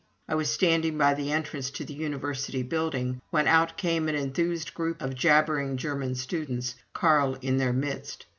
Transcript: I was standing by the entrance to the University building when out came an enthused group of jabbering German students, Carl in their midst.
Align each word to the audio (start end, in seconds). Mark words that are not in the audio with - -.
I 0.27 0.33
was 0.33 0.49
standing 0.49 0.97
by 0.97 1.13
the 1.13 1.31
entrance 1.31 1.69
to 1.69 1.85
the 1.85 1.93
University 1.93 2.63
building 2.63 3.21
when 3.29 3.47
out 3.47 3.77
came 3.77 4.09
an 4.09 4.15
enthused 4.15 4.73
group 4.73 4.99
of 4.99 5.13
jabbering 5.13 5.77
German 5.77 6.15
students, 6.15 6.73
Carl 6.91 7.35
in 7.43 7.57
their 7.57 7.71
midst. 7.71 8.25